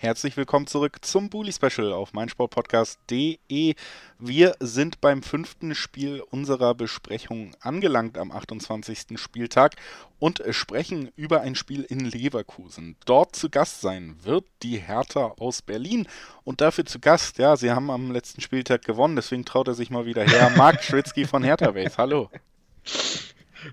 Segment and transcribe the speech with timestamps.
[0.00, 3.74] Herzlich willkommen zurück zum Bully Special auf meinsportpodcast.de.
[4.20, 9.18] Wir sind beim fünften Spiel unserer Besprechung angelangt am 28.
[9.20, 9.74] Spieltag
[10.20, 12.94] und sprechen über ein Spiel in Leverkusen.
[13.06, 16.06] Dort zu Gast sein wird die Hertha aus Berlin
[16.44, 19.90] und dafür zu Gast, ja, sie haben am letzten Spieltag gewonnen, deswegen traut er sich
[19.90, 20.52] mal wieder her.
[20.56, 21.96] Marc Schwitzky von Hertha Base.
[21.98, 22.30] Hallo.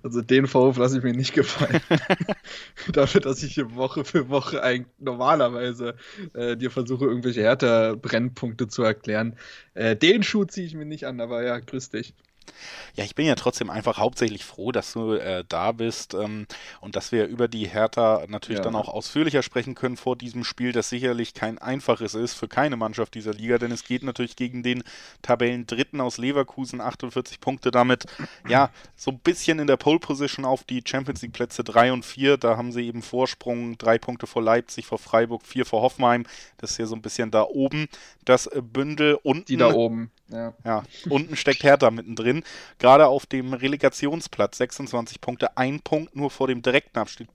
[0.04, 1.82] Also den Vorwurf lasse ich mir nicht gefallen.
[2.94, 5.96] Dafür, dass ich hier Woche für Woche eigentlich normalerweise
[6.34, 9.36] äh, dir versuche, irgendwelche härter Brennpunkte zu erklären.
[9.74, 12.14] Äh, den Schuh ziehe ich mir nicht an, aber ja, grüß dich.
[12.96, 16.48] Ja, ich bin ja trotzdem einfach hauptsächlich froh, dass du äh, da bist ähm,
[16.82, 18.64] und dass wir über die Hertha natürlich ja.
[18.64, 22.78] dann auch ausführlicher sprechen können vor diesem Spiel, das sicherlich kein einfaches ist für keine
[22.78, 24.84] Mannschaft dieser Liga, denn es geht natürlich gegen den
[25.22, 28.06] Tabellendritten aus Leverkusen, 48 Punkte damit,
[28.48, 32.06] ja, so ein bisschen in der Pole Position auf die Champions League Plätze 3 und
[32.06, 36.26] 4, da haben sie eben Vorsprung, drei Punkte vor Leipzig, vor Freiburg, vier vor Hoffenheim,
[36.58, 37.88] das ist ja so ein bisschen da oben,
[38.24, 39.46] das Bündel unten.
[39.46, 40.12] Die da oben.
[40.30, 40.54] Ja.
[40.64, 42.44] ja, unten steckt Hertha mittendrin.
[42.80, 47.28] Gerade auf dem Relegationsplatz 26 Punkte, ein Punkt nur vor dem direkten Abstieg,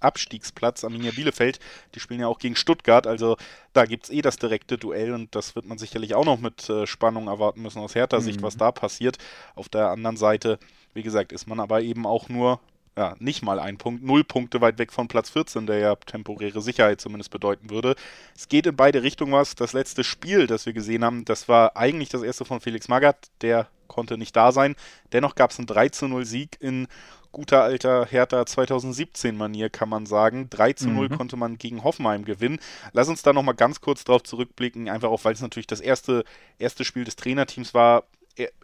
[0.00, 1.58] Abstiegsplatz Arminia Bielefeld.
[1.94, 3.36] Die spielen ja auch gegen Stuttgart, also
[3.72, 6.68] da gibt es eh das direkte Duell und das wird man sicherlich auch noch mit
[6.68, 8.44] äh, Spannung erwarten müssen aus Hertha-Sicht, mhm.
[8.44, 9.16] was da passiert.
[9.54, 10.58] Auf der anderen Seite,
[10.92, 12.60] wie gesagt, ist man aber eben auch nur
[12.96, 16.62] ja, nicht mal ein Punkt, null Punkte weit weg von Platz 14, der ja temporäre
[16.62, 17.96] Sicherheit zumindest bedeuten würde.
[18.36, 19.54] Es geht in beide Richtungen was.
[19.54, 23.30] Das letzte Spiel, das wir gesehen haben, das war eigentlich das erste von Felix Magath,
[23.40, 24.76] der konnte nicht da sein.
[25.12, 26.86] Dennoch gab es einen 3 zu 0 Sieg in
[27.32, 30.48] guter alter Hertha 2017 Manier, kann man sagen.
[30.50, 31.16] 3 zu 0 mhm.
[31.16, 32.60] konnte man gegen Hoffenheim gewinnen.
[32.92, 36.24] Lass uns da nochmal ganz kurz drauf zurückblicken, einfach auch, weil es natürlich das erste,
[36.58, 38.04] erste Spiel des Trainerteams war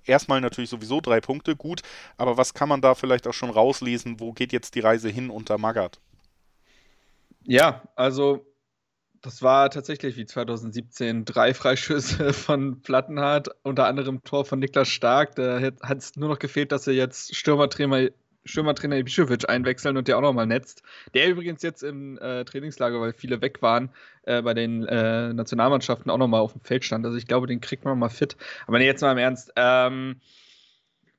[0.04, 1.82] erstmal natürlich sowieso drei Punkte, gut,
[2.16, 4.20] aber was kann man da vielleicht auch schon rauslesen?
[4.20, 6.00] Wo geht jetzt die Reise hin unter Magath?
[7.44, 8.46] Ja, also
[9.22, 15.36] das war tatsächlich wie 2017 drei Freischüsse von Plattenhardt, unter anderem Tor von Niklas Stark.
[15.36, 18.08] Da hat es nur noch gefehlt, dass er jetzt Stürmertrainer
[18.50, 20.82] Stürmertrainer Ibišević einwechseln und der auch nochmal netzt.
[21.14, 23.90] Der übrigens jetzt im äh, Trainingslager, weil viele weg waren,
[24.24, 27.06] äh, bei den äh, Nationalmannschaften auch nochmal auf dem Feld stand.
[27.06, 28.36] Also ich glaube, den kriegt man mal fit.
[28.66, 29.52] Aber nee, jetzt mal im Ernst.
[29.56, 30.20] Ähm,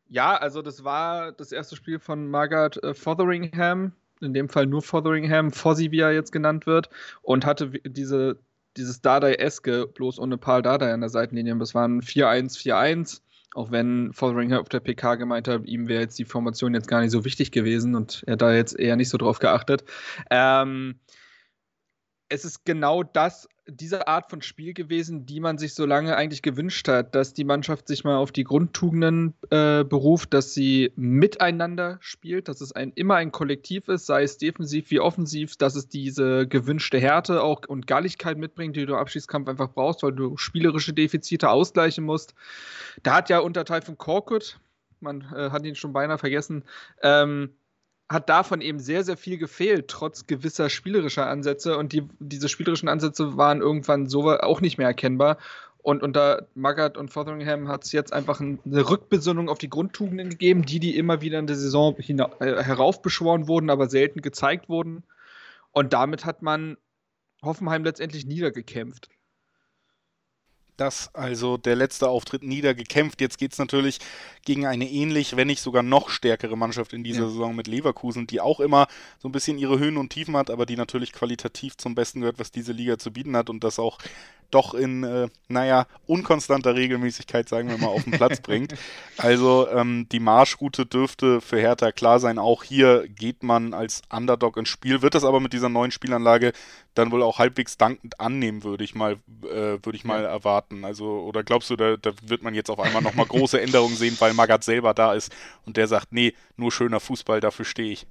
[0.08, 4.82] ja, also das war das erste Spiel von Margaret äh, Fotheringham, in dem Fall nur
[4.82, 6.90] Fotheringham, Fossi, wie er jetzt genannt wird,
[7.22, 8.38] und hatte diese,
[8.76, 11.56] dieses Dardai-eske, bloß ohne Paul Dardai an der Seitenlinie.
[11.58, 13.22] Das waren 4-1, 4-1
[13.54, 17.02] auch wenn Fotheringham auf der PK gemeint hat, ihm wäre jetzt die Formation jetzt gar
[17.02, 19.84] nicht so wichtig gewesen und er da jetzt eher nicht so drauf geachtet.
[20.30, 21.00] Ähm,
[22.30, 26.42] es ist genau das, diese Art von Spiel gewesen, die man sich so lange eigentlich
[26.42, 31.98] gewünscht hat, dass die Mannschaft sich mal auf die Grundtugenden äh, beruft, dass sie miteinander
[32.02, 35.88] spielt, dass es ein, immer ein Kollektiv ist, sei es defensiv wie offensiv, dass es
[35.88, 40.38] diese gewünschte Härte auch und Galligkeit mitbringt, die du im Abschießkampf einfach brauchst, weil du
[40.38, 42.34] spielerische Defizite ausgleichen musst.
[43.04, 44.60] Da hat ja Unterteil von Korkut,
[45.00, 46.64] man äh, hat ihn schon beinahe vergessen,
[47.04, 47.52] ähm,
[48.12, 51.78] hat davon eben sehr, sehr viel gefehlt, trotz gewisser spielerischer Ansätze.
[51.78, 55.38] Und die, diese spielerischen Ansätze waren irgendwann so auch nicht mehr erkennbar.
[55.78, 60.64] Und unter Magath und Fotheringham hat es jetzt einfach eine Rückbesinnung auf die Grundtugenden gegeben,
[60.64, 65.04] die, die immer wieder in der Saison äh, heraufbeschworen wurden, aber selten gezeigt wurden.
[65.72, 66.78] Und damit hat man
[67.42, 69.10] Hoffenheim letztendlich niedergekämpft
[70.78, 73.22] das also der letzte Auftritt niedergekämpft.
[73.22, 74.00] Jetzt geht es natürlich
[74.46, 77.30] gegen eine ähnlich, wenn nicht sogar noch stärkere Mannschaft in dieser ja.
[77.30, 78.88] Saison mit Leverkusen, die auch immer
[79.20, 82.40] so ein bisschen ihre Höhen und Tiefen hat, aber die natürlich qualitativ zum Besten gehört,
[82.40, 84.00] was diese Liga zu bieten hat und das auch
[84.52, 88.76] doch in, äh, naja, unkonstanter Regelmäßigkeit, sagen wir mal, auf den Platz bringt.
[89.18, 92.38] Also ähm, die Marschroute dürfte für Hertha klar sein.
[92.38, 96.52] Auch hier geht man als Underdog ins Spiel, wird das aber mit dieser neuen Spielanlage
[96.94, 99.14] dann wohl auch halbwegs dankend annehmen, würde ich mal,
[99.44, 100.84] äh, würde ich mal erwarten.
[100.84, 104.16] Also, oder glaubst du, da, da wird man jetzt auf einmal nochmal große Änderungen sehen,
[104.20, 105.34] weil Magath selber da ist
[105.66, 108.08] und der sagt, nee, nur schöner Fußball, dafür stehe ich.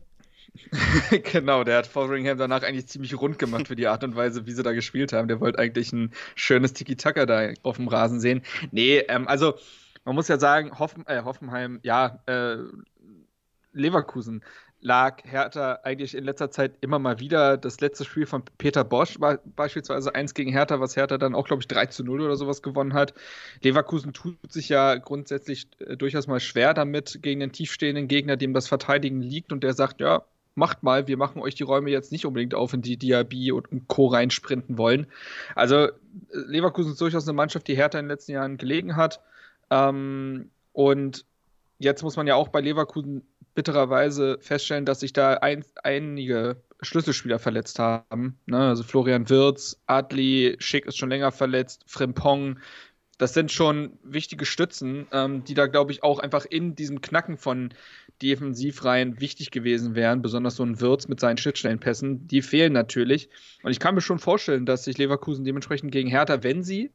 [1.32, 4.52] genau, der hat Fotheringham danach eigentlich ziemlich rund gemacht für die Art und Weise, wie
[4.52, 5.28] sie da gespielt haben.
[5.28, 8.43] Der wollte eigentlich ein schönes Tiki-Taka da auf dem Rasen sehen.
[8.72, 9.54] Nee, ähm, also
[10.04, 12.56] man muss ja sagen, Hoffen, äh, Hoffenheim, ja, äh,
[13.72, 14.43] Leverkusen
[14.82, 17.58] lag Hertha eigentlich in letzter Zeit immer mal wieder.
[17.58, 21.46] Das letzte Spiel von Peter Bosch war beispielsweise eins gegen Hertha, was Hertha dann auch,
[21.46, 23.12] glaube ich, 3 zu 0 oder sowas gewonnen hat.
[23.62, 28.55] Leverkusen tut sich ja grundsätzlich äh, durchaus mal schwer damit gegen den tiefstehenden Gegner, dem
[28.55, 30.25] das Verteidigen liegt und der sagt, ja,
[30.55, 33.87] macht mal, wir machen euch die Räume jetzt nicht unbedingt auf, in die Diaby und
[33.88, 34.06] Co.
[34.06, 35.06] reinsprinten wollen.
[35.55, 35.88] Also
[36.32, 39.20] Leverkusen ist durchaus eine Mannschaft, die Hertha in den letzten Jahren gelegen hat.
[39.70, 41.25] Ähm, Und
[41.78, 47.38] jetzt muss man ja auch bei Leverkusen bittererweise feststellen, dass sich da ein, einige Schlüsselspieler
[47.38, 48.38] verletzt haben.
[48.47, 48.58] Ne?
[48.58, 52.58] Also Florian Wirz, Adli, Schick ist schon länger verletzt, Frimpong.
[53.19, 57.37] Das sind schon wichtige Stützen, ähm, die da, glaube ich, auch einfach in diesem Knacken
[57.37, 57.75] von
[58.23, 60.23] Defensivreihen wichtig gewesen wären.
[60.23, 62.26] Besonders so ein Wirz mit seinen Schnittstellenpässen.
[62.29, 63.29] Die fehlen natürlich.
[63.62, 66.93] Und ich kann mir schon vorstellen, dass sich Leverkusen dementsprechend gegen Hertha, wenn sie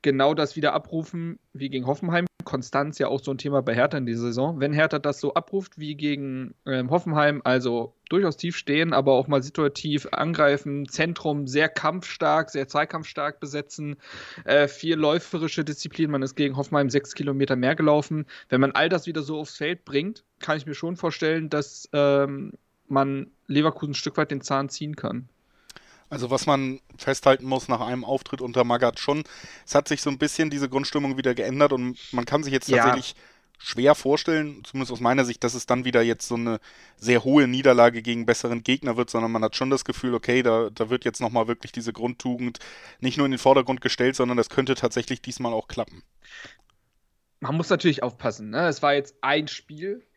[0.00, 2.27] genau das wieder abrufen wie gegen Hoffenheim.
[2.44, 4.60] Konstanz ja auch so ein Thema bei Hertha in dieser Saison.
[4.60, 9.28] Wenn Hertha das so abruft wie gegen ähm, Hoffenheim, also durchaus tief stehen, aber auch
[9.28, 13.96] mal situativ angreifen, Zentrum sehr kampfstark, sehr zweikampfstark besetzen,
[14.44, 16.10] äh, viel läuferische Disziplin.
[16.10, 18.26] Man ist gegen Hoffenheim sechs Kilometer mehr gelaufen.
[18.48, 21.88] Wenn man all das wieder so aufs Feld bringt, kann ich mir schon vorstellen, dass
[21.92, 22.52] ähm,
[22.86, 25.28] man Leverkusen ein Stück weit den Zahn ziehen kann.
[26.10, 29.24] Also was man festhalten muss nach einem Auftritt unter Magath schon,
[29.66, 32.70] es hat sich so ein bisschen diese Grundstimmung wieder geändert und man kann sich jetzt
[32.70, 33.16] tatsächlich ja.
[33.58, 36.60] schwer vorstellen, zumindest aus meiner Sicht, dass es dann wieder jetzt so eine
[36.96, 40.70] sehr hohe Niederlage gegen besseren Gegner wird, sondern man hat schon das Gefühl, okay, da,
[40.70, 42.58] da wird jetzt nochmal wirklich diese Grundtugend
[43.00, 46.02] nicht nur in den Vordergrund gestellt, sondern das könnte tatsächlich diesmal auch klappen.
[47.40, 48.66] Man muss natürlich aufpassen, ne?
[48.66, 50.07] Es war jetzt ein Spiel,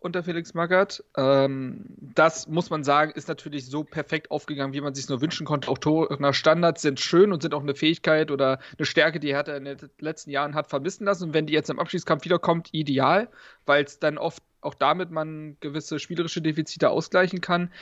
[0.00, 1.04] unter Felix Magath.
[1.16, 5.46] Ähm, das muss man sagen, ist natürlich so perfekt aufgegangen, wie man sich nur wünschen
[5.46, 5.68] konnte.
[5.68, 9.28] Auch Tore nach Standards sind schön und sind auch eine Fähigkeit oder eine Stärke, die
[9.28, 11.24] Hertha in den letzten Jahren hat vermissen lassen.
[11.24, 13.28] Und wenn die jetzt im Abschießkampf wiederkommt, ideal,
[13.66, 17.72] weil es dann oft auch damit man gewisse spielerische Defizite ausgleichen kann.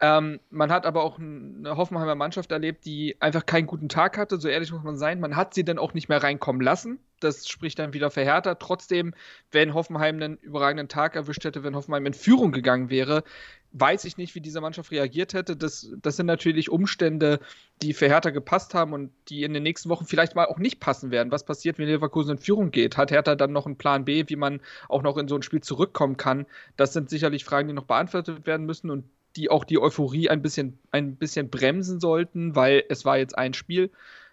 [0.00, 4.38] Ähm, man hat aber auch eine Hoffenheimer Mannschaft erlebt, die einfach keinen guten Tag hatte,
[4.38, 5.20] so ehrlich muss man sein.
[5.20, 6.98] Man hat sie dann auch nicht mehr reinkommen lassen.
[7.24, 8.54] Das spricht dann wieder für Hertha.
[8.54, 9.14] Trotzdem,
[9.50, 13.24] wenn Hoffenheim einen überragenden Tag erwischt hätte, wenn Hoffenheim in Führung gegangen wäre,
[13.72, 15.56] weiß ich nicht, wie diese Mannschaft reagiert hätte.
[15.56, 17.40] Das, das sind natürlich Umstände,
[17.82, 20.78] die für Hertha gepasst haben und die in den nächsten Wochen vielleicht mal auch nicht
[20.78, 21.32] passen werden.
[21.32, 22.96] Was passiert, wenn Leverkusen in Führung geht?
[22.96, 25.60] Hat Hertha dann noch einen Plan B, wie man auch noch in so ein Spiel
[25.60, 26.46] zurückkommen kann?
[26.76, 29.04] Das sind sicherlich Fragen, die noch beantwortet werden müssen und
[29.36, 33.54] die auch die Euphorie ein bisschen, ein bisschen bremsen sollten, weil es war jetzt ein
[33.54, 33.90] Spiel.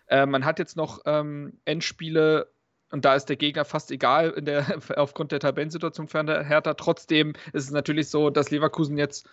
[0.07, 2.47] Äh, man hat jetzt noch ähm, Endspiele
[2.91, 4.65] und da ist der Gegner fast egal der,
[4.97, 6.73] aufgrund der Tabellensituation für Hertha.
[6.73, 9.27] Trotzdem ist es natürlich so, dass Leverkusen jetzt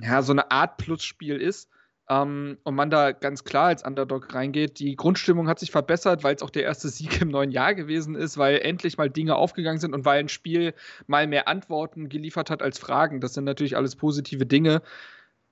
[0.00, 1.68] ja, so eine Art Plusspiel ist
[2.08, 4.78] ähm, und man da ganz klar als Underdog reingeht.
[4.78, 8.14] Die Grundstimmung hat sich verbessert, weil es auch der erste Sieg im neuen Jahr gewesen
[8.14, 10.74] ist, weil endlich mal Dinge aufgegangen sind und weil ein Spiel
[11.06, 13.20] mal mehr Antworten geliefert hat als Fragen.
[13.20, 14.82] Das sind natürlich alles positive Dinge.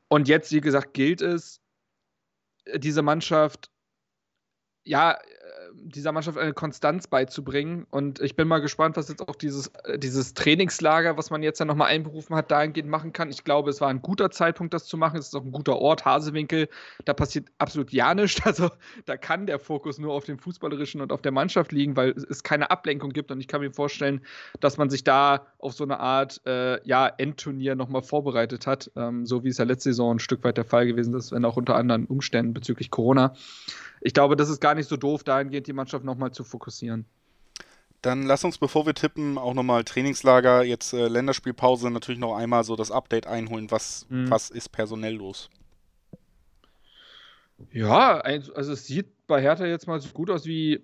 [0.09, 1.61] Und jetzt, wie gesagt, gilt es,
[2.77, 3.71] diese Mannschaft
[4.89, 5.19] ja,
[5.85, 7.87] dieser Mannschaft eine Konstanz beizubringen.
[7.91, 11.59] Und ich bin mal gespannt, was jetzt auch dieses, äh, dieses Trainingslager, was man jetzt
[11.59, 13.31] ja nochmal einberufen hat, dahingehend machen kann.
[13.31, 15.19] Ich glaube, es war ein guter Zeitpunkt, das zu machen.
[15.19, 16.69] Es ist auch ein guter Ort, Hasewinkel.
[17.05, 18.41] Da passiert absolut ja nichts.
[18.49, 18.71] Also
[19.05, 22.43] da kann der Fokus nur auf dem Fußballerischen und auf der Mannschaft liegen, weil es
[22.43, 23.31] keine Ablenkung gibt.
[23.31, 24.23] Und ich kann mir vorstellen,
[24.61, 29.27] dass man sich da auf so eine Art äh, ja, Endturnier nochmal vorbereitet hat, ähm,
[29.27, 31.59] so wie es ja letzte Saison ein Stück weit der Fall gewesen ist, wenn auch
[31.59, 33.35] unter anderen Umständen bezüglich Corona
[34.01, 37.05] ich glaube, das ist gar nicht so doof, dahingehend die Mannschaft nochmal zu fokussieren.
[38.03, 42.63] Dann lass uns, bevor wir tippen, auch nochmal Trainingslager, jetzt äh, Länderspielpause, natürlich noch einmal
[42.63, 43.71] so das Update einholen.
[43.71, 44.31] Was, mhm.
[44.31, 45.51] was ist personell los?
[47.73, 50.81] Ja, also es sieht bei Hertha jetzt mal so gut aus wie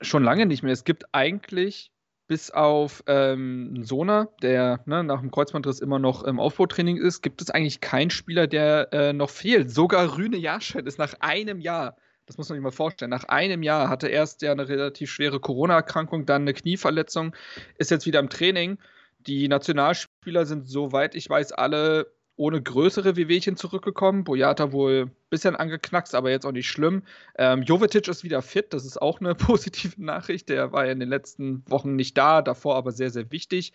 [0.00, 0.72] schon lange nicht mehr.
[0.72, 1.90] Es gibt eigentlich
[2.26, 7.42] bis auf ähm, Sona, der ne, nach dem Kreuzbandriss immer noch im Aufbautraining ist, gibt
[7.42, 9.70] es eigentlich keinen Spieler, der äh, noch fehlt.
[9.70, 13.10] Sogar Rüne Jahrstedt ist nach einem Jahr das muss man sich mal vorstellen.
[13.10, 17.34] Nach einem Jahr hatte er erst ja eine relativ schwere Corona-Erkrankung, dann eine Knieverletzung,
[17.78, 18.78] ist jetzt wieder im Training.
[19.26, 24.24] Die Nationalspieler sind, soweit ich weiß, alle ohne größere Wehwehchen zurückgekommen.
[24.24, 27.02] Boyata wohl ein bisschen angeknackst, aber jetzt auch nicht schlimm.
[27.38, 30.48] Ähm, Jovetic ist wieder fit, das ist auch eine positive Nachricht.
[30.48, 33.72] Der war ja in den letzten Wochen nicht da, davor aber sehr, sehr wichtig.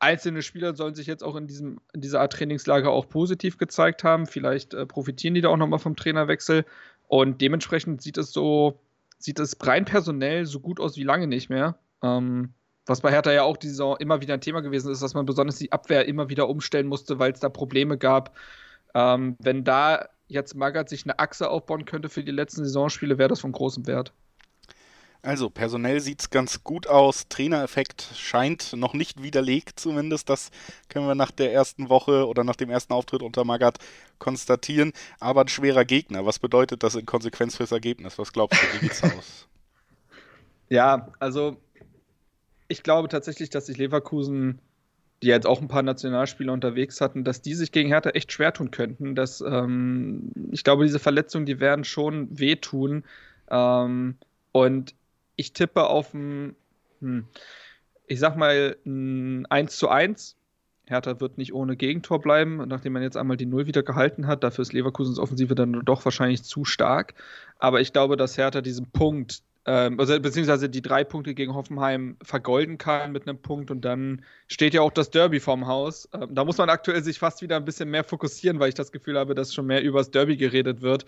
[0.00, 4.04] Einzelne Spieler sollen sich jetzt auch in, diesem, in dieser Art Trainingslager auch positiv gezeigt
[4.04, 4.26] haben.
[4.26, 6.64] Vielleicht äh, profitieren die da auch nochmal vom Trainerwechsel.
[7.08, 8.80] Und dementsprechend sieht es so,
[9.18, 11.78] sieht es rein personell so gut aus wie lange nicht mehr.
[12.02, 12.52] Ähm,
[12.86, 15.26] was bei Hertha ja auch die Saison immer wieder ein Thema gewesen ist, dass man
[15.26, 18.36] besonders die Abwehr immer wieder umstellen musste, weil es da Probleme gab.
[18.94, 23.28] Ähm, wenn da jetzt Magath sich eine Achse aufbauen könnte für die letzten Saisonspiele, wäre
[23.28, 24.12] das von großem Wert.
[25.24, 27.28] Also personell sieht es ganz gut aus.
[27.30, 30.28] Trainereffekt scheint noch nicht widerlegt, zumindest.
[30.28, 30.50] Das
[30.90, 33.78] können wir nach der ersten Woche oder nach dem ersten Auftritt unter Magath
[34.18, 34.92] konstatieren.
[35.20, 36.26] Aber ein schwerer Gegner.
[36.26, 38.18] Was bedeutet das in Konsequenz fürs Ergebnis?
[38.18, 39.48] Was glaubst du, wie geht's aus?
[40.68, 41.56] Ja, also
[42.68, 44.58] ich glaube tatsächlich, dass sich Leverkusen,
[45.22, 48.52] die jetzt auch ein paar Nationalspieler unterwegs hatten, dass die sich gegen Hertha echt schwer
[48.52, 49.14] tun könnten.
[49.14, 53.04] Dass, ähm, ich glaube, diese Verletzungen, die werden schon wehtun.
[53.50, 54.18] Ähm,
[54.52, 54.94] und
[55.36, 56.56] ich tippe auf ein.
[57.00, 57.26] Hm,
[58.06, 60.36] ich sag mal, ein 1 zu 1.
[60.86, 64.44] Hertha wird nicht ohne Gegentor bleiben, nachdem man jetzt einmal die Null wieder gehalten hat.
[64.44, 67.14] Dafür ist Leverkusens Offensive dann doch wahrscheinlich zu stark.
[67.58, 72.16] Aber ich glaube, dass Hertha diesen Punkt, ähm, also, beziehungsweise die drei Punkte gegen Hoffenheim
[72.22, 76.08] vergolden kann mit einem Punkt und dann steht ja auch das Derby vorm Haus.
[76.12, 78.92] Ähm, da muss man aktuell sich fast wieder ein bisschen mehr fokussieren, weil ich das
[78.92, 81.06] Gefühl habe, dass schon mehr über das Derby geredet wird.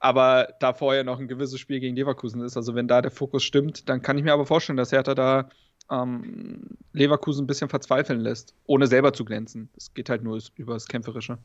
[0.00, 2.56] Aber da vorher noch ein gewisses Spiel gegen Leverkusen ist.
[2.56, 5.50] Also wenn da der Fokus stimmt, dann kann ich mir aber vorstellen, dass Hertha da
[5.90, 6.62] ähm,
[6.92, 9.68] Leverkusen ein bisschen verzweifeln lässt, ohne selber zu glänzen.
[9.76, 11.38] Es geht halt nur über das Kämpferische.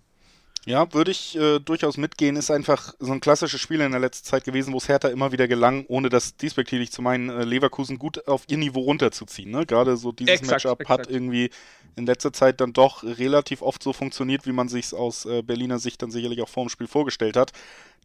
[0.66, 2.38] Ja, würde ich äh, durchaus mitgehen.
[2.38, 5.34] Ist einfach so ein klassisches Spiel in der letzten Zeit gewesen, wo es Hertha immer
[5.34, 9.52] wieder gelang, ohne das diesbezüglich zu meinen, äh, Leverkusen gut auf ihr Niveau runterzuziehen.
[9.52, 9.66] Ne?
[9.66, 11.08] Gerade so dieses exakt, Matchup exakt.
[11.08, 11.50] hat irgendwie
[11.98, 15.80] in letzter Zeit dann doch relativ oft so funktioniert, wie man sich aus äh, Berliner
[15.80, 17.52] Sicht dann sicherlich auch vor dem Spiel vorgestellt hat.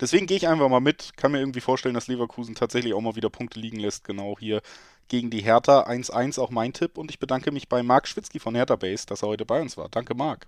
[0.01, 1.13] Deswegen gehe ich einfach mal mit.
[1.17, 4.63] Kann mir irgendwie vorstellen, dass Leverkusen tatsächlich auch mal wieder Punkte liegen lässt, genau hier
[5.07, 5.87] gegen die Hertha.
[5.87, 9.23] 1-1 auch mein Tipp und ich bedanke mich bei Marc Schwitzky von Hertha Base, dass
[9.23, 9.89] er heute bei uns war.
[9.89, 10.47] Danke, Marc.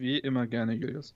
[0.00, 1.12] Wie immer gerne, Julius.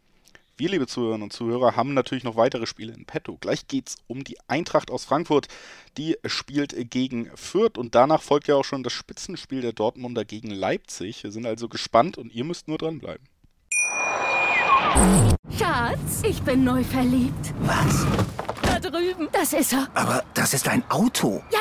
[0.59, 3.39] Wir, liebe Zuhörerinnen und Zuhörer, haben natürlich noch weitere Spiele in petto.
[3.39, 5.49] Gleich geht es um die Eintracht aus Frankfurt.
[5.97, 10.51] Die spielt gegen Fürth und danach folgt ja auch schon das Spitzenspiel der Dortmunder gegen
[10.51, 11.25] Leipzig.
[11.25, 13.27] Wir sind also gespannt und ihr müsst nur dranbleiben.
[15.59, 17.55] Schatz, ich bin neu verliebt.
[17.61, 18.07] Was?
[18.63, 19.29] Da drüben.
[19.33, 19.89] Das ist er.
[19.95, 21.43] Aber das ist ein Auto.
[21.51, 21.61] Ja,